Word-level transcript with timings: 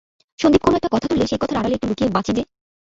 সন্দীপ 0.39 0.61
কোনো-একটা 0.63 0.89
কথা 0.91 1.07
তুললে 1.07 1.25
সেই 1.27 1.39
কথার 1.41 1.57
আড়ালে 1.57 1.75
একটু 1.75 1.87
লুকিয়ে 1.87 2.15
বাঁচি 2.15 2.31
যে। 2.33 2.43